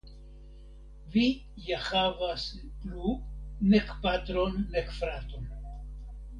Vi 1.15 1.25
ja 1.65 1.77
havas 1.89 2.47
plu 2.85 3.13
nek 3.75 3.95
patron, 4.07 4.53
nek 4.73 4.93
fraton! 5.01 5.49